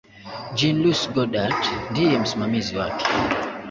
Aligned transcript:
Jean-Luc 0.55 1.01
Godard 1.13 1.61
ndiye 1.91 2.17
msimamizi 2.19 2.77
wake. 2.77 3.05